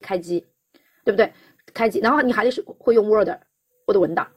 [0.00, 0.44] 开机，
[1.04, 1.32] 对不对？
[1.72, 3.28] 开机，然后你还得是会用 Word
[3.86, 4.30] 或者文档。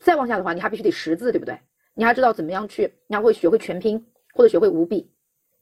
[0.00, 1.58] 再往下的话，你还必须得识字，对不对？
[1.94, 4.04] 你还知道怎么样去，你还会学会全拼
[4.34, 5.08] 或者学会五笔，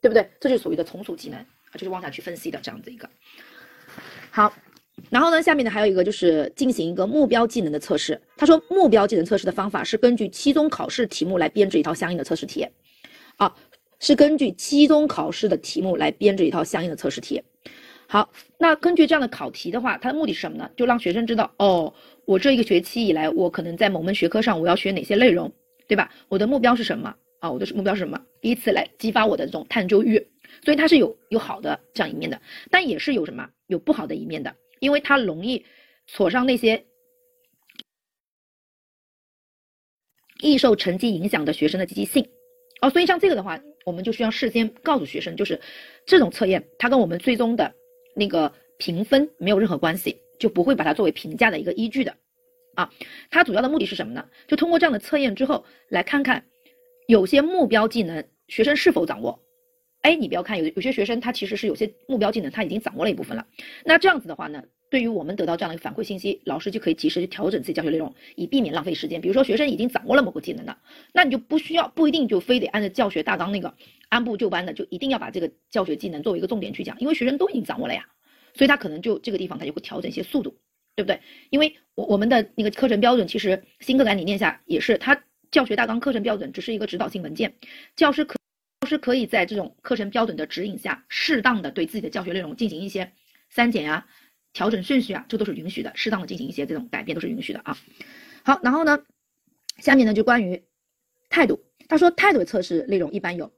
[0.01, 0.31] 对不对？
[0.41, 3.09] 这就是所谓的从属技能啊，就是往下去分析的这样子一个。
[4.31, 4.53] 好，
[5.11, 8.21] 然后呢，下面呢还有一个就是进行一个目标技能的测试。
[8.37, 12.67] 他说，目标技能测试的方法是根据期中考试题目来编制一套相应的测试题，
[13.37, 13.55] 啊，
[13.99, 17.43] 是根据期中考试的题目来编制一套相应的测试题。
[18.13, 18.29] 好，
[18.59, 20.69] 那根据这样的考题的话，它的目的是什么呢？
[20.77, 25.53] 就让学生知道，哦，我这一个学期以来，我可能在某门学科上我要学哪些内容，
[25.87, 26.13] 对吧？
[26.29, 27.49] 我的目标是什么啊？
[27.49, 28.21] 我的目标是什么？
[28.41, 30.27] 以此来激发我的这种探究欲。
[30.65, 35.65] 所以它是有有好的这样一面的，但也是有什么有不好的一面的，因为它容易
[36.09, 36.85] 挫伤那些
[40.41, 42.29] 易受成绩影响的学生的积极性。
[42.81, 45.61] 哦，所以像这个的话，我们就需要事先告诉学生，就是
[46.05, 47.73] 这种测验它跟我们最终的。
[48.15, 52.17] 那个评分没有任何关系，就不会把它作为评价的一个依据的，
[52.75, 52.91] 啊，
[53.31, 54.29] 它主要的目的是什么呢？
[54.47, 56.45] 就通过这样的测验之后，来看看
[57.07, 59.41] 有些目标技能学生是否掌握。
[60.03, 63.47] 哎，你不要看有有些学生他其实是有些目标技能他已经掌握了一部分了，
[63.85, 69.21] 那这样子的话呢，对于我们得到这样的一个反馈信息，老师就可以及时去调整自己教学内容，以避免浪费时间。
[69.21, 70.77] 比如说学生已经掌握了某个技能了，
[71.13, 73.73] 那你就不需要不一定就非得按照教学大纲那个。
[74.11, 78.05] 按部就班的，就一定要把这个教学技能作为一个重点去讲，因为学生都已经掌握了呀，
[78.55, 80.53] 所以他可能就这个地方他就会调整一些速度，
[80.97, 81.21] 对不对？
[81.51, 87.55] 因为我我们的那个课程标准，其实新课改理念下也是，它教学大纲课程标准只是一个指导性文件，
[87.95, 88.35] 教师可
[88.81, 93.13] 教师可以在这种课程标准的指引下，适当的对自己的教学内容进行一些
[93.49, 94.05] 删减呀、
[94.53, 97.77] 调整顺序啊，这都是允许的，适当的进行一些这种改变都是允许的啊。
[98.43, 99.03] 好，然后呢，
[99.79, 100.63] 下面呢就关于
[101.29, 103.53] 态度，他说态度的测试内容一般有。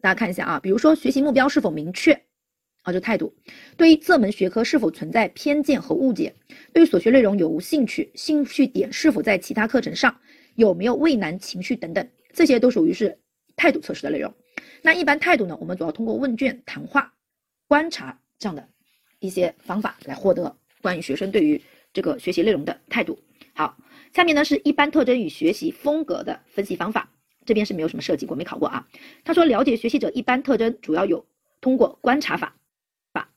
[0.00, 2.12] 大家看一下啊，比如说学习目标是否明确
[2.82, 3.34] 啊，就态度；
[3.76, 6.30] 对于这门学科是否存在偏见和误解；
[6.74, 10.14] 对于所学内容有无兴趣，兴趣点是否在其他课程上，
[10.56, 13.18] 有没有畏难情绪等等，这些都属于是
[13.56, 14.34] 态度测试的内容。
[14.82, 17.14] 那一般态度呢，我们主要通过问卷、谈话、
[17.66, 18.68] 观察这样的
[19.26, 21.60] 一些方法来获得关于学生对于
[21.92, 23.18] 这个学习内容的态度。
[23.54, 23.76] 好，
[24.12, 27.08] 下面呢是一般特征与学习风格的分析方法。
[27.46, 28.88] 这边是没有什么设计过，没考过啊。
[29.22, 31.26] 他说，了解学习者一般特征主要有
[31.60, 32.56] 通过观察法、
[33.12, 33.28] 法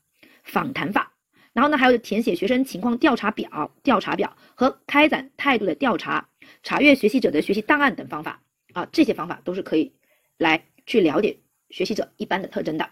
[0.44, 1.14] 访谈法，
[1.54, 6.30] 然后呢还有填写学生情况调查表、调查表和开展态度的调查、
[6.64, 8.42] 查阅学习者的学习档案等方法
[8.74, 8.88] 啊。
[8.92, 9.94] 这些方法都是可以
[10.38, 11.38] 来去了解
[11.70, 12.90] 学习者一般的特征的。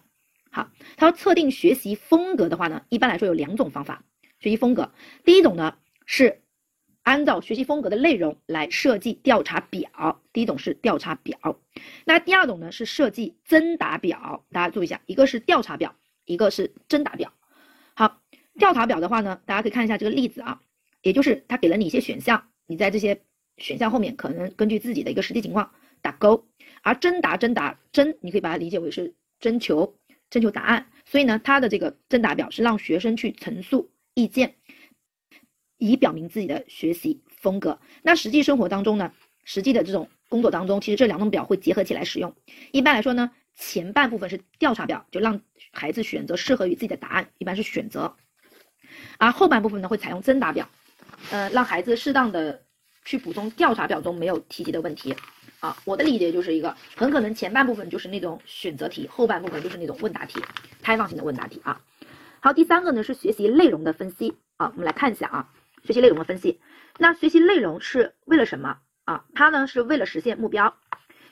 [0.56, 4.06] 好，他说测定学习风格的话呢，一般来说有两种方法。
[4.40, 4.90] 学习风格，
[5.26, 6.42] 第一种呢是。
[7.04, 11.38] 按照学习风格的内容来设计调查表，第一种是调查表，
[12.04, 14.44] 那第二种呢是设计征答表。
[14.52, 15.94] 大家注意一下，一个是调查表，
[16.26, 17.32] 一个是征答表。
[17.96, 18.24] 好，
[18.58, 20.60] 调查表的话呢，大家可以看一下这个例子啊，
[21.04, 23.22] 也就是他给了你一些选项，你在这些
[23.58, 25.70] 选项后面可能根据自己的一个实际情况
[26.02, 26.48] 打勾。
[26.82, 29.96] 而征答征答征，你可以把它理解为是征求
[30.30, 34.56] 征求答案，所以呢，它的这个征答表是让学生去陈述意见。
[35.78, 37.78] 以表明自己的学习风格。
[38.02, 39.12] 那实际生活当中呢，
[39.44, 42.34] 实际的这种工作当中，其实这两种表会结合起来使用。
[42.72, 45.40] 一般来说呢，前半部分是调查表，就让
[45.74, 48.16] 孩子选择适合于自己的答案，一般是选择；
[49.18, 50.68] 而后半部分呢，会采用征答表，
[51.30, 52.64] 呃，让孩子适当的
[53.04, 55.14] 去补充调查表中没有提及的问题。
[55.60, 60.40] 啊，我的理解就是一个，很可能前半部分就是那种选择题，后半部分就是那种问答题，
[60.82, 61.82] 开放性的问答题啊。
[62.40, 65.50] 好，第三个呢是学习内容的分析啊，我们来看一下啊。
[65.84, 66.60] 学习内容的分析，
[66.98, 69.26] 那学习内容是为了什么啊？
[69.36, 70.76] 它呢是为了实现目标，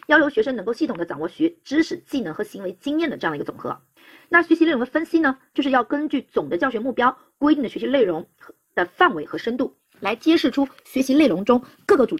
[0.05, 3.81] 要求学生能够系统的掌握学知识、技能和行为经验的这样的一个总和。
[4.29, 8.29] 那学习内容的分析呢，就是要根据总的教学目标规定的学习内容
[8.75, 12.17] 的范围和深度，来揭示出学习内容中各个组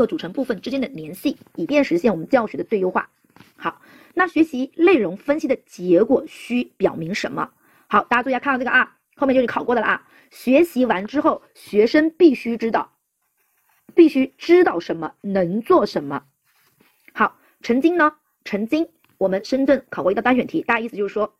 [0.00, 3.08] 个组成部分之间的联系，以便实现我们教学的最优化。
[3.56, 3.80] 好，
[4.14, 7.50] 那学习内容分析的结果需表明什么？
[7.88, 10.08] 好，大家注意下，看到这个啊，后面就是考过的了啊。
[10.30, 12.96] 学习完之后，学生必须知道，
[13.94, 16.24] 必须知道什么，能做什么。
[17.12, 18.12] 好，曾经呢，
[18.44, 18.88] 曾经
[19.18, 21.36] 我们深圳考过一道单选题，大家意思就是说，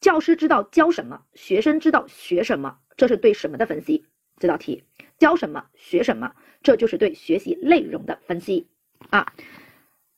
[0.00, 4.06] 教师知道教什么，学生知道学什么，这是对什么的分析？
[4.38, 4.84] 这道题
[5.18, 6.32] 教什么学什么，
[6.62, 8.68] 这就是对学习内容的分析
[9.10, 9.32] 啊。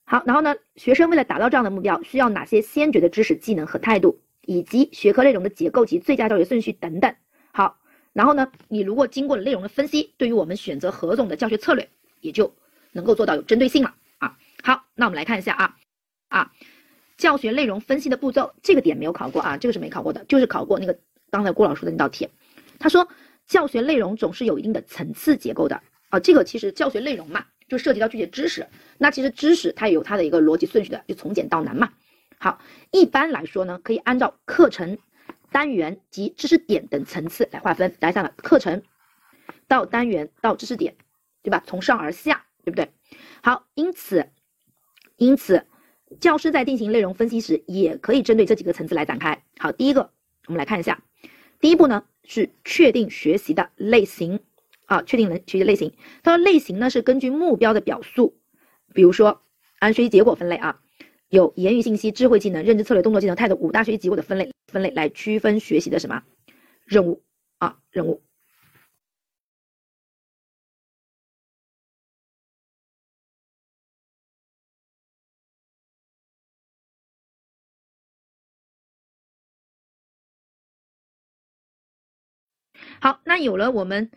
[0.05, 7.15] 好，然后呢，学生为了达到这样的目标，需要哪些先决的知识、技能和态度，以及学科内容的结构及最佳教学顺序等等。
[7.51, 7.77] 好。
[8.13, 11.87] 然后呢，你如果经过了内容的分析，对于我们选择何种的教学策略，
[12.19, 12.53] 也就
[12.91, 14.37] 能够做到有针对性了啊。
[14.63, 15.77] 好，那我们来看一下啊
[16.27, 16.51] 啊，
[17.15, 20.99] 教学内容分析的步骤，这个点没有考过啊，这个是没考过的，就是考过那个
[21.29, 22.27] 刚才郭老师的那道题。
[22.79, 23.07] 他说，
[23.51, 28.65] 教学内容总是有一定的层次结构的啊，这个其实教学内容嘛，就涉及到具体知识，
[28.97, 31.91] 那其实知识它也有它的一个逻辑顺序的，就从简到难嘛。
[32.37, 32.61] 好，
[32.91, 34.97] 一般来说呢，可以按照课程、
[35.51, 37.93] 单元及知识点等层次来划分。
[37.99, 38.81] 来，上了课程
[39.67, 40.95] 到单元到知识点，
[41.43, 41.61] 对吧？
[41.67, 42.89] 从上而下，对不对？
[43.43, 44.29] 好，因此，
[45.17, 45.67] 因此，
[46.21, 49.43] 教师在进行内容分析时，也可以针对这几个层次来展开。
[49.57, 50.09] 好，第一个，
[50.47, 51.03] 我们来看一下，
[51.61, 54.39] 第一步呢是确定学习的类型
[54.85, 55.93] 啊，确定能学习类型。
[56.23, 58.35] 它的类型呢是根据目标的表述，
[58.93, 59.41] 比如说
[59.79, 60.81] 按学习结果分类啊。
[61.29, 66.23] 有言语信息、智慧技能、认知策略、动作技能、态度五大学习结果的分类分类来区分学习的什么
[66.83, 67.23] 任务
[67.57, 68.21] 啊任务。
[83.01, 84.09] 好，那有了我们。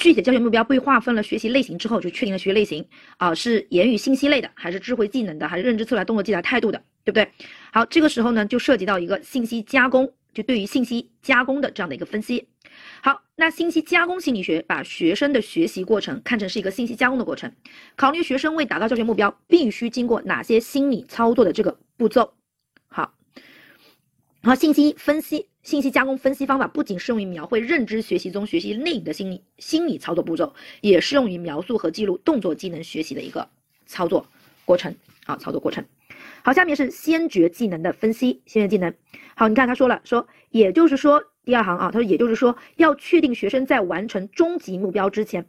[0.00, 2.86] 具体教学目标被划分了学习类型之后，就确定了学习类型
[3.16, 7.28] 啊，是言语信息类的，还是智慧技能的，还是认知策略、动作技巧、态度的，对不对？
[7.72, 12.46] 好，这个时候呢，就涉及到一个信息加工，就对于信息加工的这样的一个分析。
[13.02, 17.52] 好，那信息加工心理学把学生的学习过程看成是一个信息加工的过程，
[17.96, 22.34] 考虑学生为达到教学目标必须经过哪些心理操作的这个步骤。
[22.86, 23.14] 好，
[24.44, 25.47] 好，信息分析。
[25.62, 33.48] 信息加工分析方法不仅适用于描绘认知学习中学习内的心理心理操作步骤，也适用于描述和记录动作技能学习的一个
[33.84, 34.26] 操作
[34.64, 34.94] 过程
[35.26, 35.84] 啊，操作过程。
[36.42, 38.40] 好，下面是先决技能的分析。
[38.46, 38.94] 先决技能，
[39.34, 45.44] 好，你看他说了，说也就是说第二行啊，他说也就是说要确定学生在完成终极目标之前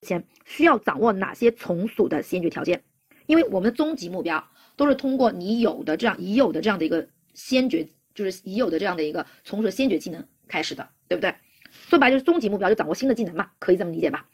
[0.00, 2.82] 前需要掌握哪些从属的先决条件，
[3.26, 4.42] 因为我们的终极目标
[4.74, 7.86] 都是通过你有的这样已有的这样的一个先决。
[8.24, 11.34] 就是已有的这样的一个从事先决技能开始的，对不对？
[11.88, 14.26] 说白就是终极目标就掌握新的技能嘛，可以这么理解吧？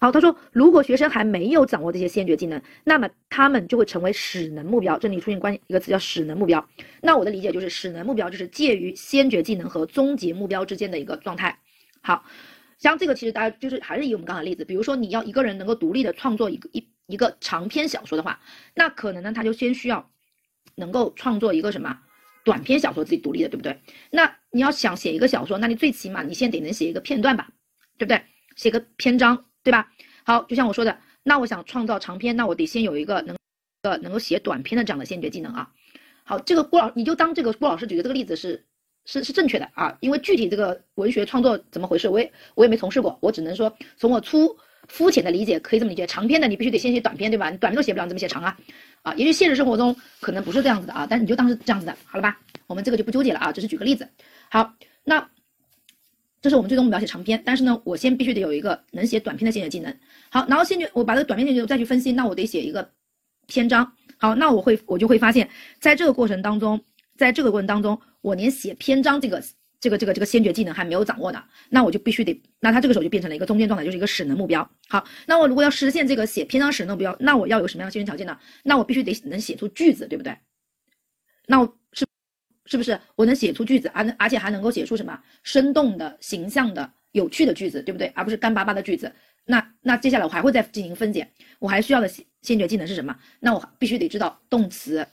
[0.00, 4.98] 好，他说如果学生还没有掌握这些先决技能，那么他们就会成为使能目标。
[4.98, 6.68] 这里出现关一个词叫使能目标。
[7.00, 11.58] 那我的理解就是使能目标就是介于先决技能和终极目标之间的一个状态。
[12.02, 12.22] 好，
[12.76, 18.38] 像这个其实大家就是还是以我们刚才例子，比如说你要一个人能够独立的创作一个一一个长篇小说的话，
[18.74, 20.10] 那可能呢他就先需要
[20.74, 21.98] 能够创作一个什么？
[22.44, 23.80] 短篇小说自己独立的，对不对？
[24.10, 27.48] 那你要想写一个小说，那你最起码你先得能写一个片段吧，
[27.98, 28.22] 对不对？
[28.54, 29.90] 写个篇章，对吧？
[30.24, 33.36] 好，就像我说的，那我想创造长篇，那我得先有一个能，
[33.82, 35.70] 呃，能够写短篇的这样的先决技能啊。
[36.22, 38.64] 好，这个郭老，你就当这个郭老师举的这个例子是
[39.06, 44.56] 是是正确的啊，因为具体这个文学创作怎么回事，我也我也没从事过，我只能说从我粗
[44.88, 47.50] 肤浅的理解可以这么理解，长篇的你必须得先写短篇，对吧？
[47.50, 48.56] 你短篇都写不了，你怎么写长啊？
[49.02, 52.38] 啊，也许现实生活中可能不是这样子的啊，但是你就当是这样子的，好了吧？
[52.66, 54.08] 我们这个就不纠结了啊，只是举个例子。
[54.50, 55.28] 好，那
[56.40, 59.94] 这是我们最终目标写长篇，但是呢，我先必须得有一个能写短篇的先写技能。
[60.30, 62.88] 好，然后先去我把这个短篇先决再去分析，那我得写一个
[63.46, 63.90] 篇章。
[64.18, 65.48] 好，那我会我就会发现，
[65.80, 66.80] 在这个过程当中，
[67.16, 69.42] 在这个过程当中，我连写篇章这个。
[69.84, 74.66] 这个这个这个先决技能还没有掌握的，那我就必须得，那他这个时候就变成了一个中间状态，就是一个使能目标。
[74.88, 78.38] 好，那我如果要实现这个写篇章使能目标，那我要有什么样的先决条件呢？
[78.62, 80.34] 那我必须得能写出句子，对不对？
[81.46, 82.06] 那我是
[82.64, 88.06] 是不是我能写出句子，而而且还能够写出什么生动的、形象的、有趣的句子，对不对？
[88.14, 89.12] 而不是干巴巴的句子。
[89.44, 93.14] 那那接下来我还会再进行分解，我还需要的先先决技能是什么？
[93.38, 95.06] 那我必须得知道动词、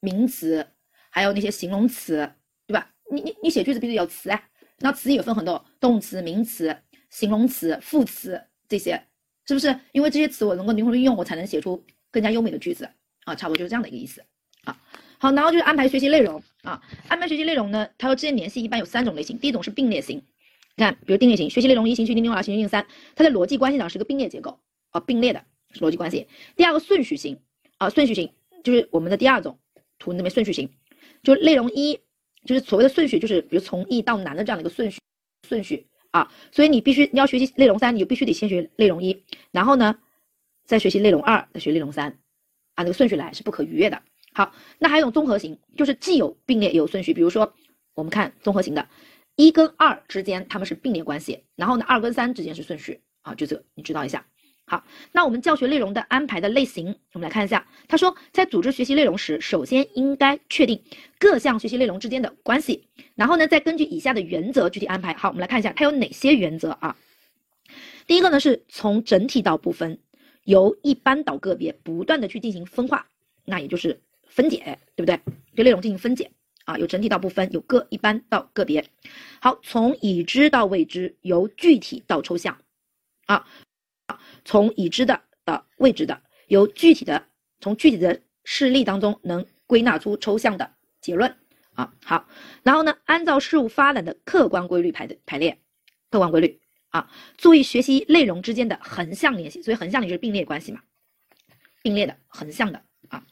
[0.00, 0.66] 名词，
[1.08, 2.30] 还有那些形容词。
[2.64, 4.42] 对吧你你你写句子必须有词啊，
[4.78, 6.74] 那词也分很多，动词、名词、
[7.10, 9.00] 形容词、副词这些，
[9.46, 9.78] 是不是？
[9.92, 12.88] 因为这些词我能够灵活运用，我才能写出更加优美的句子
[13.24, 14.22] 啊，差不多就是这样的一个意思
[14.64, 14.80] 啊。
[15.18, 20.16] 好，然后就是安排学习内容啊，安排学习内容呢，它和之间联系一般有三种类型，第一种是并列型，
[20.76, 26.26] 你看，比如并列型，学习内容一、学习内容二、学习内容三，它的逻辑关系上是个并列结构啊，并列的是逻辑关系。
[26.56, 27.38] 第二个顺序型
[27.76, 28.32] 啊，顺序型
[28.64, 29.58] 就是我们的第二种
[29.98, 30.70] 图那边顺序型，
[31.22, 32.00] 就是内容一。
[32.44, 34.98] 就是所谓的顺序，就是比如从易到难的这样的一个顺序，
[35.48, 39.98] 顺序啊，所以你必须你要学习内容三，你就必须得先学内容一，然后呢，
[40.64, 42.18] 再学习内容二，再学内容三，
[42.74, 44.02] 按这个顺序来是不可逾越的。
[44.32, 47.54] 好，那还有种综合型，就是既有并列也有顺序，比如说
[47.94, 48.88] 我们看综合型的，
[49.36, 54.26] 一跟二之间他们是并列关系，然后呢二跟三之间是顺序啊，就这个你知道一下。
[54.64, 57.66] 好，那我们教学内容的安排的类型，我们来看一下。
[57.88, 60.82] 他说，在组织学习内容时，首先应该确定
[61.18, 62.82] 各项学习内容之间的关系，
[63.14, 65.12] 然后呢，再根据以下的原则具体安排。
[65.14, 66.96] 好，我们来看一下它有哪些原则啊？
[68.06, 69.98] 第一个呢，是从整体到部分，
[70.44, 73.06] 由一般到个别，不断的去进行分化，
[73.44, 75.20] 那也就是分解，对不对？
[75.54, 76.30] 对内容进行分解
[76.64, 78.84] 啊，有整体到部分，有个一般到个别。
[79.40, 82.56] 好，从已知到未知，由具体到抽象，
[83.26, 83.46] 啊，
[84.44, 87.26] 从已知的到未知的，由具体的
[87.60, 91.36] 从具体的事例当中能归纳出抽象的结论，
[91.74, 92.26] 啊，好，
[92.62, 95.58] 然后呢，按照事物发展的客观规律排的排列，
[96.10, 100.80] 客观规律啊，注意学习内容之间的横向联系，所以横向联系是并列关系嘛，
[101.82, 103.24] 并列的横向的啊，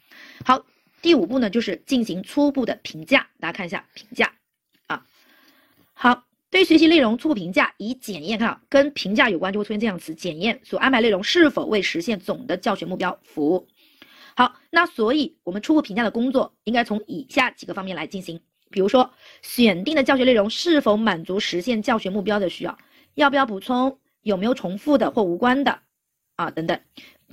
[0.45, 0.65] 好。
[1.03, 3.27] 第五步呢，就是进行初步的评价。
[3.39, 4.31] 大家看一下评价
[4.87, 5.07] 啊。
[5.95, 13.69] 好，对学习内容初步评价，以检验看啊，跟评价有关就会出现这样词：检验所安排内容是否为实现总的教学目标服务。
[14.37, 18.41] 好，那所以我们初步评价的工作应该从以下几个方面来进行，
[18.71, 19.11] 比如说
[19.43, 22.77] 选定的教学内容是否满足实现教学目标的需要，
[23.15, 25.79] 要不要补充，有没有重复的或无关的
[26.35, 26.81] 啊等等。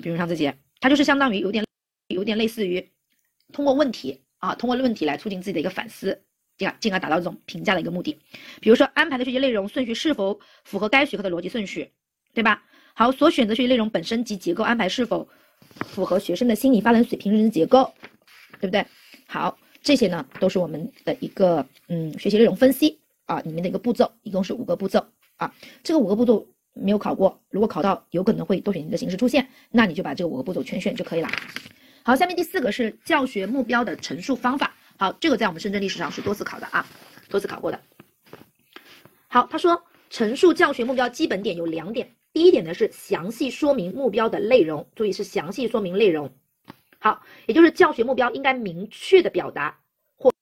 [0.02, 1.66] 比如像这些，它就是相当于有点
[2.08, 2.88] 有点类似于。
[3.54, 6.22] 通过问题啊，通过问题来促进自己的一个反思，
[6.58, 8.18] 进而进而达到这种评价的一个目的。
[8.60, 11.92] 比如说安排的学习内容顺序是否符合该学科的逻辑顺序，
[12.34, 12.64] 对吧？
[12.94, 15.28] 好，所选择学习内容本身及结构安排是否
[15.86, 17.94] 符合学生的心理发展水平、认知结构，
[18.60, 18.86] 对不对？
[19.28, 25.54] 好，这些呢都是我们的一个嗯学习内容分析啊里面的一个步骤，一共是五个步骤啊。
[25.84, 31.30] 这个五个步骤没有考过，如果考到有可能会多选题的形式出现，那你就把这个五个步骤全选就可以了。
[32.02, 34.74] 好，下面第四个是教学目标的陈述方法。
[35.00, 36.84] 好，这个在我们深圳历史上是多次考的啊，
[37.30, 37.80] 多次考过的。
[39.28, 46.32] 好，他说陈述教学目标基本点有两点，第一点呢是详细说明目标的内容，注意是详细说明内容。
[46.98, 49.78] 好，也就是教学目标应该明确的表达
[50.16, 50.34] 或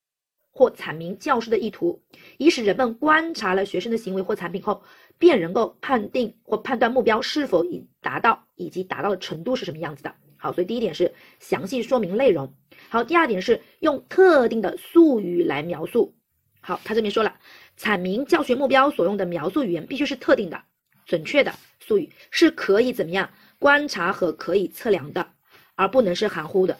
[0.51, 2.01] 或阐明教师的意图，
[2.37, 4.81] 以使人们观察了学生的行为或产品后，
[5.17, 10.15] 便能够判定或判断目标是否已达到，以及达到的程度是什么样子的。
[10.37, 12.53] 好，所以第一点是详细说明内容。
[12.89, 16.15] 好，第二点是用特定的术语来描述。
[16.61, 17.35] 好，他这边说了，
[17.77, 20.61] 阐明教学目标所用的描述语言必须是特定的、
[21.05, 25.27] 准确的术语，是可以怎么样观察和可以测量的，
[25.75, 26.77] 而不能是含糊的、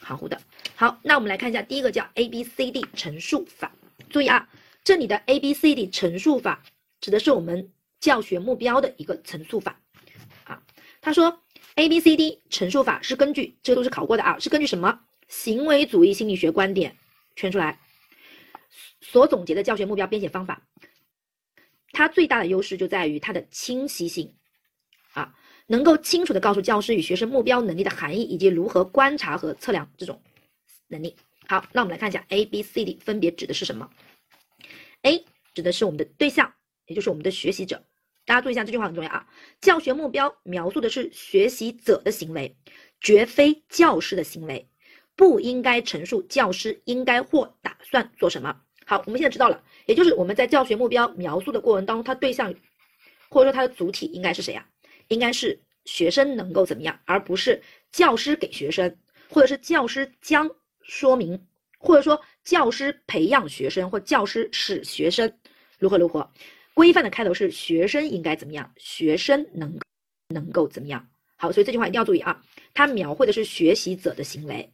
[0.00, 0.38] 含糊的。
[0.74, 3.72] 好，那我们来看一下第一个叫 A B C D 陈述法。
[4.10, 4.48] 注意啊，
[4.84, 6.62] 这里的 A B C D 陈述法
[7.00, 9.80] 指的是我们教学目标的一个陈述法。
[10.44, 10.62] 啊，
[11.00, 11.40] 他说。
[11.74, 16.96] A B C D 陈述法是根据，这都是考过的啊，是根据什么行为主义心理学观点
[17.36, 17.78] 圈出来
[19.00, 20.66] 所总结的教学目标编写方法。
[21.92, 24.34] 它最大的优势就在于它的清晰性
[25.12, 25.34] 啊，
[25.66, 30.20] 能够清楚的告诉教师与学生目标能力的含义以及如何观察和测量这种
[30.86, 31.16] 能力。
[31.46, 33.88] 好，那我们来看一下 A B C D 分别指的是什么
[35.02, 36.52] ？A 指的是我们的对象，
[36.86, 37.82] 也就是我们的学习者。
[38.26, 39.26] 大家注意一下这句话很重要啊！
[39.62, 42.54] 教学目标描述的是学习者的行为，
[43.00, 44.68] 绝非教师的行为，
[45.18, 48.56] 不应该陈述教师应该或打算做什么。
[48.86, 52.54] 好，我们现在知道了，也就是我们在教学目标描述的过程当中，它对象
[53.28, 54.64] 或者说它的主体应该是谁呀？
[55.08, 57.60] 应该是学生能够怎么样，而不是
[57.90, 58.96] 教师给学生，
[59.28, 60.48] 或者是教师将
[60.82, 61.36] 说明，
[61.78, 65.30] 或者说教师培养学生或教师使学生
[65.80, 66.30] 如何如何。
[66.74, 69.76] 规范的开头是学生应该怎么样，学生能
[70.28, 71.04] 能够怎么样？
[71.34, 72.40] 好，所以这句话一定要注意啊，
[72.72, 74.72] 它描绘的是学习者的行为，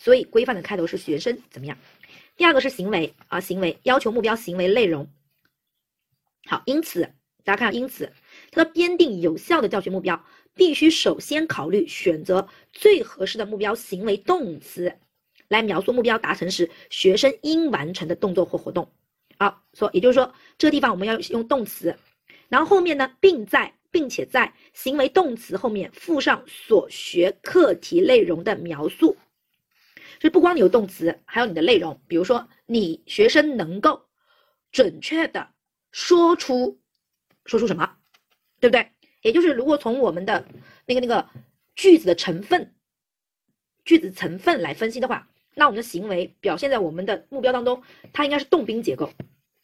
[0.00, 1.76] 所以规范的开头是学生怎么样。
[2.38, 5.06] 第二个是行为啊，行为要求目标行为内容。
[6.46, 7.02] 好，因此
[7.44, 8.10] 大家看，因此
[8.50, 14.90] 它的编定有效的教学目标，必须首先考虑选择最合适的目标行为动词，
[15.48, 18.90] 来描述目标达成时学生应完成的动作或活动。
[19.38, 21.94] 好，说也就是说，这个地方我们要用动词，
[22.48, 29.14] 然后后面呢，并在并且在行为动词后面附上所学课题内容的描述，
[30.18, 32.00] 就不光你有动词，还有你的内容。
[32.08, 34.06] 比如说，你学生能够
[34.72, 35.48] 准确的
[35.92, 36.80] 说出
[37.44, 37.96] 说出什么，
[38.58, 38.90] 对不对？
[39.22, 40.46] 也就是如果从我们的
[40.86, 41.28] 那个那个
[41.76, 42.74] 句子的成分，
[43.84, 45.28] 句子成分来分析的话。
[45.52, 49.12] 那我们的行为表现在我们的目标当中，它应该是动宾结构，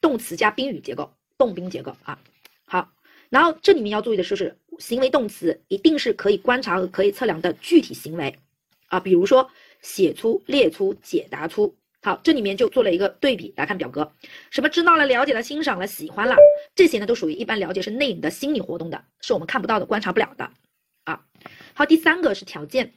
[0.00, 2.18] 动词加宾语结构，动宾结构啊。
[2.66, 2.92] 好，
[3.30, 8.36] 然后这里面要注意的就是行为动词一定是可以观察和可以测量的具体行为
[8.88, 9.48] 啊，比如说
[9.82, 11.76] 写出、列出、解答出。
[12.02, 14.12] 好，这里面就做了一个对比，来看表格，
[14.50, 16.36] 什么知道了、了解了、欣赏了、喜欢了，
[16.74, 20.48] 这些呢都属于一般了解是内隐的心理活动的，是我们看不到的、观察不了的
[21.02, 21.20] 啊。
[21.74, 22.92] 好，第三个是条件。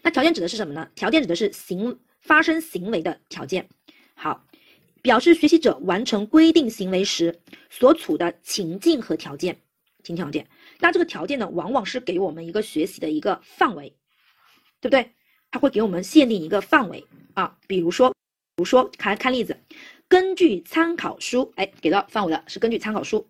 [0.00, 0.88] 那条件指的是什么呢？
[0.94, 3.68] 条件指的是行发生行为的条件。
[4.14, 4.46] 好，
[5.02, 7.36] 表示学习者完成规定行为时
[7.68, 9.60] 所处的情境和条件，
[10.04, 10.46] 情条件。
[10.78, 13.92] 那这个条件呢，往往是给我们一个学习的一个范围，
[14.80, 15.10] 对不对？
[15.54, 17.56] 它会给我们限定一个范围啊。
[17.68, 18.14] 比如说，比
[18.56, 19.56] 如说看看例子，
[20.08, 23.24] 根据参考书，哎，给到范围的是根据参考书，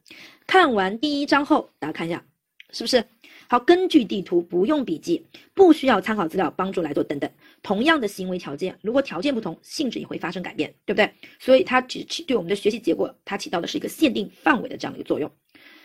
[0.46, 2.24] 看完第一章后，大家看一下，
[2.70, 3.04] 是不是？
[3.46, 7.30] 好，根据地图不用笔记，不需要参考资料帮助来做等等。
[7.62, 11.12] 同样的行为条件，如果条件不同，性质也会发生改变，对不对？
[11.38, 15.30] 所以它只起对我们的学习结果，它起到的是一个限定范围的这样的一个作用。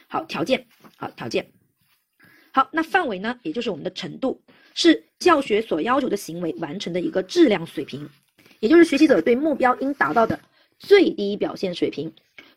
[0.08, 0.66] 好，条件，
[0.96, 1.52] 好条件，
[2.60, 3.40] 好，那范围呢？
[3.44, 4.38] 也就是我们的程度，
[4.74, 8.10] 是教学所要求的行为完成的一个质量水平，
[8.60, 10.38] 也就是学习者对目标应达到的
[10.78, 12.12] 最低表现水平。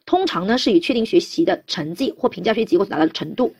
[0.04, 3.54] 通常呢，是以确定学习的成绩或评价学习结果所达到的程度。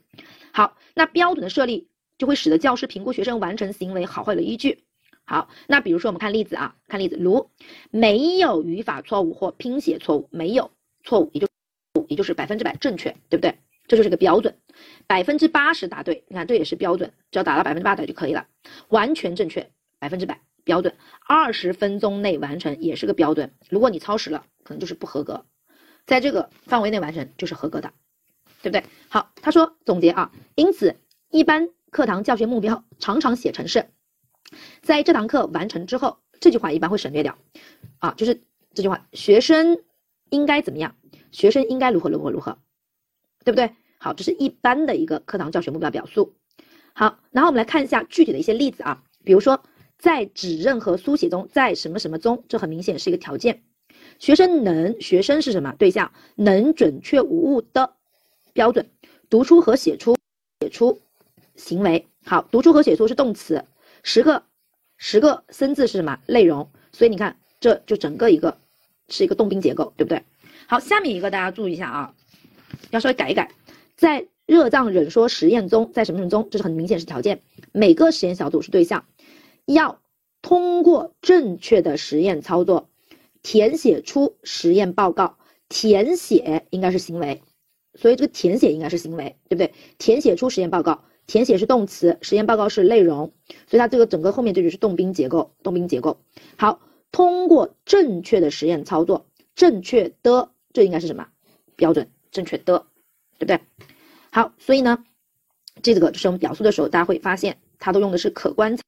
[0.50, 1.87] 好，那标准的设立
[2.18, 4.82] 就会使得教师评估学生完成行为好坏的依据。
[5.25, 7.49] 好，那比如说我们看例子啊，看例子，如
[7.92, 10.72] 没有语法错误或拼写错误，没有
[11.04, 11.46] 错误，也就
[12.08, 13.54] 也就是百分之百正确，对不对？
[13.86, 14.58] 这就是个标准，
[15.06, 18.46] 百分之八十答对，你看这也是标准，只要达到百分之八十就可以了，
[18.88, 20.94] 完全正确，百分之百标准，
[21.26, 25.46] 二十分钟内完成也是个标准，如果你超时了，可能就是不合格，
[26.06, 27.92] 在这个范围内完成就是合格的。
[28.62, 28.84] 对不对？
[29.08, 30.94] 好，他说总结啊，因此
[31.32, 33.88] 一般课堂教学目标常常写成是，
[34.82, 37.36] 在这堂课完成之后，这句话一般会省略掉，
[37.98, 38.40] 啊，就是
[38.72, 39.82] 这句话，学生
[40.30, 40.94] 应该怎么样？
[41.32, 42.56] 学生应该如何如何如何，
[43.44, 43.70] 对不对？
[43.99, 46.34] 好，这是一般的一个课堂教学目标表述。
[46.94, 49.62] 好，然后我们来看一下具体的一些例子啊，比如说
[49.99, 53.62] 在指认和书写中，在什么什么中，这很明显是一个条件，
[54.18, 56.12] 学生能，学生是什么对象？
[56.34, 57.94] 能准确无误的。
[58.52, 58.90] 标准，
[59.30, 60.14] 读出和写出，
[60.61, 61.00] 写出
[61.56, 63.64] 行为好，读出和写出是动词，
[64.02, 64.42] 十个
[64.99, 66.70] 十个生字是什么内容？
[66.92, 68.58] 所以你看，这就整个一个
[69.08, 70.22] 是一个动宾结构，对不对？
[70.66, 72.14] 好，下面一个大家注意一下啊，
[72.92, 73.50] 要稍微改一改，
[73.96, 77.40] 在热胀冷缩实验中，在什么什么中，这是很明显是条件，
[77.72, 79.06] 每个实验小组是对象，
[79.64, 80.00] 要
[80.42, 82.90] 通过正确的实验操作，
[83.42, 85.38] 填写出实验报告，
[85.70, 87.42] 填写应该是行为。
[87.94, 89.72] 所以这个填写应该是行为，对不对？
[89.98, 93.33] 填写出实验报告，填写是动词，实验报告是内容，
[93.66, 96.18] 所以它这个整个后面这就是动宾结构，动宾结构。
[96.57, 101.28] 好，通过正确的实验操作，正确的这应该是什么
[101.76, 102.11] 标准？
[102.33, 102.85] 正确的，
[103.38, 103.61] 对不对？
[104.33, 105.05] 好，所以呢，
[105.83, 108.83] 这个就是我们表述的时候，大家会发现它都用的是可观察、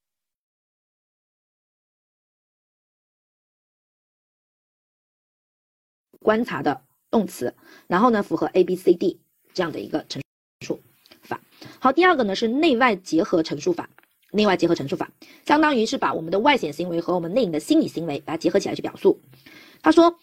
[6.19, 6.83] 观察的。
[7.11, 7.55] 动词，
[7.87, 9.21] 然后呢，符合 A B C D
[9.53, 10.21] 这样的一个陈
[10.67, 10.81] 述
[11.23, 11.41] 法。
[11.79, 13.89] 好，第二个呢是内外结合陈述法。
[14.33, 15.09] 内外结合陈述法，
[15.47, 19.21] 相当于是把我们的外显行为和我们内隐的心理行为把它结合起来去表述。
[19.81, 20.19] 他说，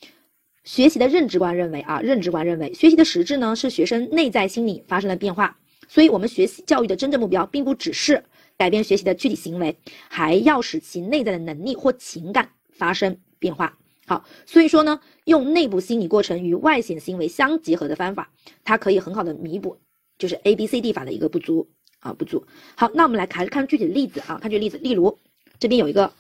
[0.64, 5.58] 学习的认知观认为啊，认知观认为学习的实质呢是学生内在心理发生了变化。
[5.88, 8.24] 所以，我们学习教育的真正目标，并不只是
[8.56, 13.78] 改变学习的具体行为，还要使其内在的能力或情感发生变化。
[14.08, 18.32] 好，所以说呢，用内部心理过程与外显行为相结合的方法，
[18.64, 19.78] 它可以很好的弥补，
[20.18, 21.68] 就是 A B C D 法的一个不足
[22.00, 22.46] 啊不足。
[22.76, 25.18] 好，那我们来看看具体的例子啊，看具体例子，例如
[25.60, 26.14] 这边有一个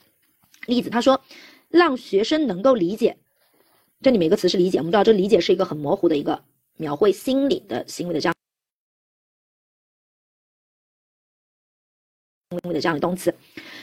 [0.68, 1.22] 例子，他说
[1.70, 3.16] 让学生能够理解，
[4.02, 6.44] 这里面一个词是理解，我们知道这理解是一个很模糊的一个
[6.78, 8.36] 描绘心理的行为的这样
[12.50, 13.34] 行为的这样的动词，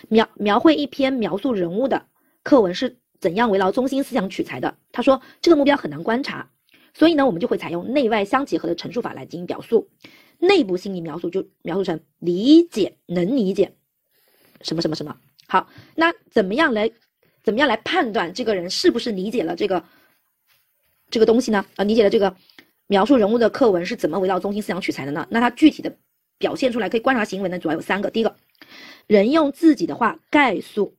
[0.08, 2.06] 描描绘一篇描述人物的
[2.42, 2.98] 课文是。
[3.20, 4.78] 怎样围绕中心思想取材的？
[4.92, 6.48] 他说这个目标很难观察，
[6.94, 9.90] 所以呢，我们就会采用内外相结合的陈述法来进行表述。
[10.38, 13.74] 内部心理描述就描述成理解，能理解
[14.60, 15.18] 什么什么什么。
[15.48, 16.88] 好，那怎么样来
[17.42, 19.84] 怎么样来判断这个人是不是理解了这个
[21.10, 21.64] 这个东西呢？
[21.76, 22.34] 啊，理解了这个
[22.86, 25.26] 描述人物的课文是怎么围绕中心思想取材的呢？
[25.30, 25.96] 那它具体的
[26.38, 28.10] 表现出来可以观察行为呢，主要有三个。
[28.10, 28.36] 第一个，
[29.06, 30.96] 人用自己的话概述，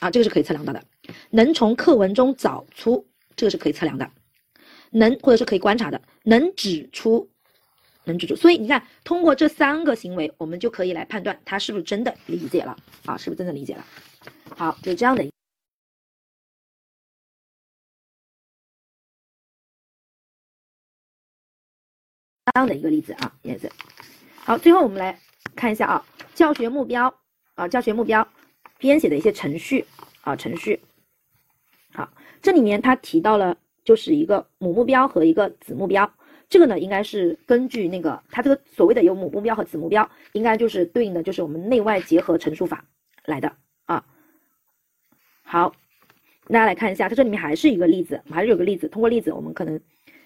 [0.00, 0.82] 啊，这个是可以测量到的。
[1.30, 4.10] 能从课文中找出，这个是可以测量的，
[4.90, 7.28] 能或者是可以观察的，能指出，
[8.04, 8.36] 能指出。
[8.36, 13.84] 所以你看，通过这三个行为，我们就可以来判断他是不是真的理解了啊，是不是真的理解了？
[14.56, 15.28] 好，就这样的，
[22.44, 23.70] 这样的一个例子啊，例子。
[24.34, 25.18] 好，最后我们来
[25.54, 27.14] 看一下啊，教学目标
[27.54, 28.26] 啊，教学目标
[28.78, 29.84] 编写的一些程序
[30.22, 30.80] 啊，程序。
[31.92, 36.12] 好，这里面他提到了就是一个母目标和一个子目标，
[36.48, 42.84] 这个呢应该是根据那个他这个所谓的有母目标和子目标，应该就是对应的就是我们内外结合陈述法
[43.24, 44.04] 来的啊。
[45.44, 45.72] 好，
[46.48, 49.80] 大家来看一下，它这里面还是一个例子，还是有个例子，通过例子我们可能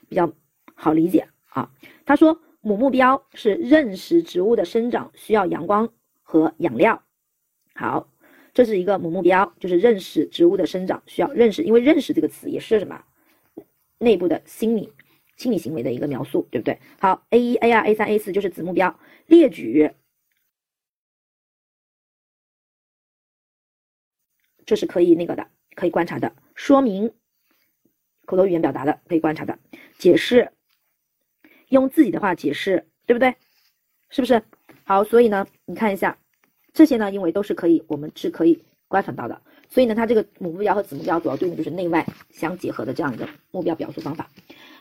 [0.09, 0.33] 比较
[0.75, 1.73] 好理解啊。
[2.05, 5.92] 他说母目标是认识植物的生长需要阳光
[6.23, 7.03] 和养料。
[7.75, 8.12] 好。
[8.57, 13.05] 这是一个母目标，就是认识植物的生长需要认识，因为认识这个词也是什么
[13.99, 14.90] 内部的心理
[15.37, 16.81] 心理行为的一个描述，对不对？
[16.99, 19.90] 好，A 一、A 二、A 三、A 四就是子目标，列举，
[24.64, 27.12] 这是可以那个的，可以观察的，说明
[28.25, 29.59] 口头语言表达的可以观察的，
[29.99, 30.51] 解释，
[31.69, 33.35] 用自己的话解释，对不对？
[34.11, 34.43] 是不是？
[34.85, 36.17] 好，所以呢，你看一下。
[36.73, 44.29] 这些呢，因为都是可以，我们是可以观察到的，所以呢，它这个母目标和子目标主要对应的就是内外相结合的这样一个目标表述方法。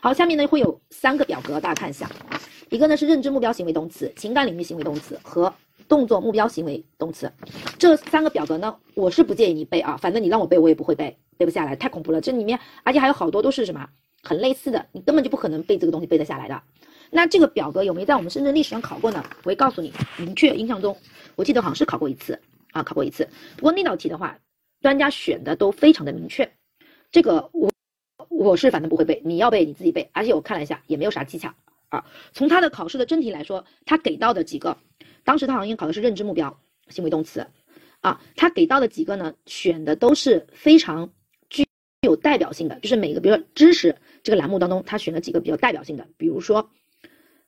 [0.00, 2.06] 好，下面呢会有三个表格，大家看一下，
[2.68, 5.50] 一个呢是认知目标行为动词、情感领域行为动词和
[5.88, 7.32] 动作目标行为动词。
[7.78, 12.20] 这三个表格呢，我是不建议你背啊，反正你让我背，我也不会背，背不下来，太恐怖了。
[12.20, 13.88] 这里面而且还有好多都是什么
[14.22, 16.62] 很类似的，你根本就不可能背这个东西背得下来的。
[17.10, 19.24] 那这个表格有没有在我们深圳历史上考过呢？
[19.42, 20.96] 我会告诉你，明确印象中，
[21.34, 22.38] 我记得好像是考过一次
[22.72, 23.28] 啊，考过一次。
[23.56, 24.38] 不过那道题的话，
[24.80, 26.50] 专家选的都非常的明确。
[27.10, 27.70] 这个我
[28.28, 30.10] 我是反正不会背，你要背你自己背。
[30.12, 31.54] 而且我看了一下，也没有啥技巧
[31.88, 32.04] 啊。
[32.32, 34.76] 从他的考试的真题来说，他给到的几个，
[35.24, 37.46] 当时他好像考的是认知目标行为动词
[38.00, 41.10] 啊，他给到的几个呢，选的都是非常
[41.48, 41.64] 具
[42.02, 46.68] 有代表性的，就是每个比如说知识这个栏目当中，他选了几个比较代表性的，比如说。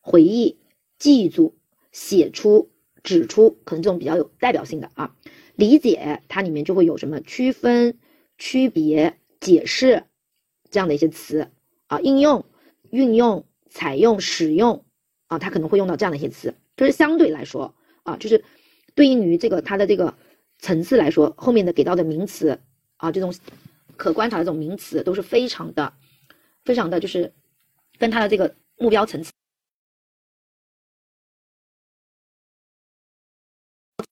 [0.09, 0.57] 回忆、
[0.99, 1.59] 记住、
[1.93, 2.71] 写出、
[3.03, 5.15] 指出，可能这种比较有代表性的啊。
[5.55, 7.99] 理解它里面就会有什么区分、
[8.39, 10.05] 区别、解释
[10.71, 11.49] 这样的一些词
[11.89, 12.01] 啊。
[12.01, 12.47] 应用、
[12.89, 14.87] 运用、采用、使用
[15.27, 16.55] 啊，它可能会用到这样的一些词。
[16.75, 18.43] 就是相对来说啊，就是
[18.95, 20.17] 对应于这个它的这个
[20.59, 22.59] 层次来说，后面的给到的名词
[22.97, 23.35] 啊，这种
[23.99, 25.93] 可观察的这种名词都是非常的、
[26.65, 27.35] 非常的就是
[27.99, 29.33] 跟它的这个目标层次。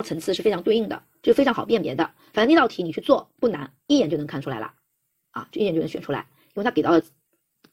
[0.04, 2.10] 层次是非常对应的，就非常好辨别的。
[2.32, 4.74] 反正那道题你去做不难，一眼就能看出来了
[5.30, 7.02] 啊，就一眼就能选出来，因为它给到的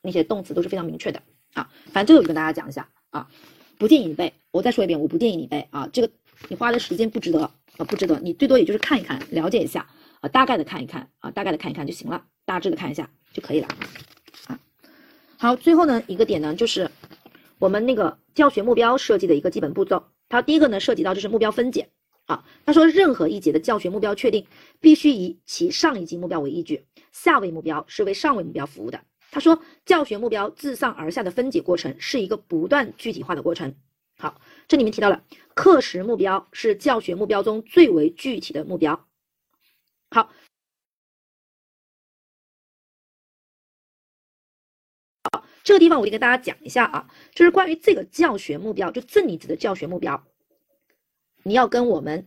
[0.01, 1.21] 那些动词都是非常明确的
[1.53, 1.69] 啊。
[1.91, 3.29] 反正这个我就跟大家讲一下啊，
[3.77, 4.33] 不建议你背。
[4.51, 6.09] 我再说一遍，我不建议你背啊，这个
[6.47, 7.41] 你花的时间不值得
[7.77, 8.19] 啊，不值得。
[8.19, 9.87] 你最多也就是看一看，了解一下
[10.21, 13.67] 啊，大概的看一看啊，大概的看一看就行了，大致的看一下就可以了
[14.47, 14.59] 啊。
[15.37, 16.89] 好，最后呢一个点呢，就是
[17.59, 20.05] 我们那个教学目标设计的一个基本步骤。
[20.29, 21.89] 它第一个呢涉及到就是目标分解。
[22.25, 24.47] 啊，他说，任何一节的教学目标确定
[24.79, 29.01] 必须以其上一级目标为依据，下位目标是为上位目标服务的。
[29.29, 33.75] 他说，教学目标自上而下的分解过程是一个不断具体化的过程。
[34.17, 39.05] 好，这里面提到了课时目标是教学目标中最为具体的目标。
[40.11, 40.31] 好，
[45.63, 50.23] 这个地方我就跟大家讲一下啊，就是关于这个教学目标，就正离子的教学目标。
[51.43, 52.25] 你要跟我们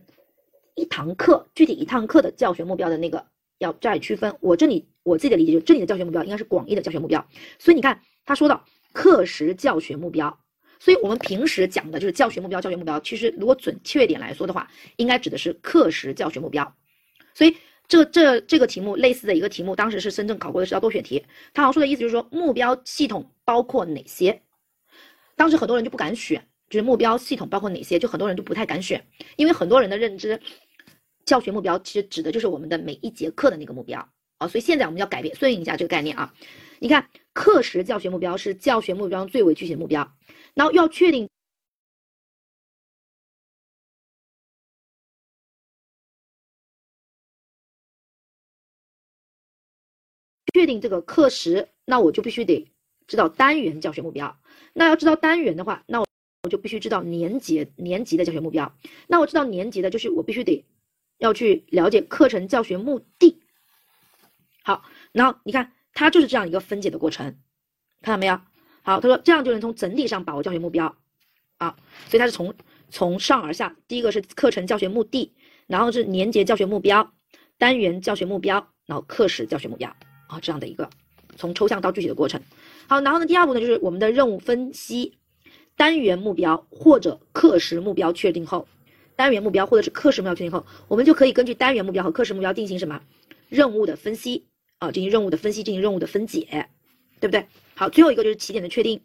[0.75, 3.25] 一堂课具体一堂课的教学目标的那个
[3.57, 4.35] 要加以区分。
[4.39, 7.27] 我这里我自己的理解就是，这里的教学目标应该是广义的教学目标。
[7.57, 10.39] 所以你看他说到课时教学目标，
[10.79, 12.61] 所以我们平时讲的就是教学目标。
[12.61, 16.75] 教学目标其实如果准确点来说的话，应该指的是课时教学目标。
[17.33, 21.25] 所以这这这个题目类似的一个题目，当时是深圳考过的是道多选题。
[21.53, 24.43] 他好像说的意思就是说目标系统包括哪些？
[25.35, 26.47] 当时很多人就不敢选。
[26.69, 27.97] 就是目标系统包括哪些？
[27.97, 30.39] 就很多人就不太敢选，因为很多人的认知，
[31.25, 34.47] 教学目标其实指的就是我们的每一节课的那个目标啊。
[34.47, 36.33] 所以现在我们要改变顺应一下这个概念啊。
[36.79, 40.13] 你看，课时教学目标是教学目标最为具体的目标，
[40.53, 41.27] 然后要确定
[50.53, 52.71] 确定这个课时，那我就必须得
[53.07, 54.39] 知道单元教学目标。
[54.73, 56.06] 那要知道单元的话，那我。
[56.47, 58.73] 我就必须知道年级年级的教学目标，
[59.05, 60.65] 那我知道年级的，就是我必须得
[61.17, 63.41] 要去了解课程教学目的。
[64.63, 67.37] 好，然后你看，它就是这样一个分解的过程，
[68.01, 68.39] 看到没有？
[68.81, 70.95] 好，他说这样就能从整体上把握教学目标
[71.57, 71.75] 啊，
[72.07, 72.53] 所以它是从
[72.89, 75.33] 从上而下，第一个是课程教学目的，
[75.67, 77.13] 然后是年级教学目标、
[77.57, 79.93] 单元教学目标，然后课时教学目标
[80.29, 80.89] 啊，这样的一个
[81.35, 82.41] 从抽象到具体的过程。
[82.87, 85.17] 好，然后呢，第二步呢，就是我们的任务分析。
[85.77, 88.67] 单元目标或者课时目标确定后，
[89.15, 92.99] 单元目标或者是课时目标确定后，我们就可以根据单元目标和课时目标进行什么
[93.47, 94.47] 任务的分析
[94.79, 94.91] 啊？
[94.91, 96.67] 进行任务的分析，进行任务的分解，
[97.19, 97.45] 对不对？
[97.75, 98.99] 好，最后一个就是起点的确定，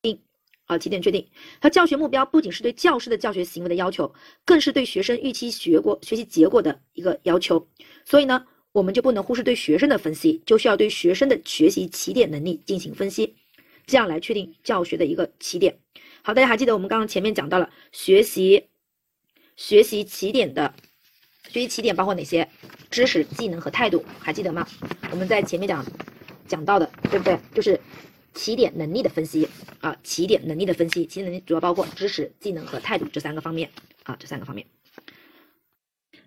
[0.00, 0.20] 定
[0.66, 1.26] 好，起点确定。
[1.60, 7.66] 它教学目标不仅是对教师的教学行为的要求，更是对学生预期学过学习结果的一个要求。
[8.04, 13.34] 所以呢，我们就不能忽视对学生的分析，就需要对学生的学习起点能力进行分析。
[13.88, 15.78] 这样来确定教学的一个起点。
[16.22, 18.68] 好，大家还记得我们刚刚前面讲到了学习
[19.56, 20.74] 学习起点的
[21.48, 22.48] 学习起点包括哪些？
[22.90, 24.66] 知识、技能和态度，还记得吗？
[25.10, 25.84] 我们在前面讲
[26.46, 27.38] 讲到的，对不对？
[27.54, 27.78] 就是
[28.34, 29.48] 起点能力的分析
[29.80, 33.70] 啊，起点能力的分析，起点能力主要包括知识、技能和态度这三个方面
[34.04, 34.66] 啊，这三个方面。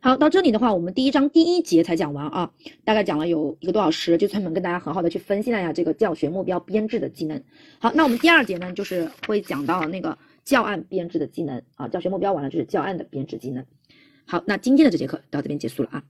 [0.04, 2.52] 好，到这里的话，我们第一章第一节才讲完啊，
[2.84, 7.40] 大概讲了有一个多小时，就专门跟大家很好的去分析了一下这个教学目标编制的技能。
[7.78, 13.64] 好，那我们第二节呢，就是会讲到那个教案编制的技能啊，教学目标完了就是教案的编制技能。
[14.26, 16.04] 好，那今天的这节课到这边结束了啊。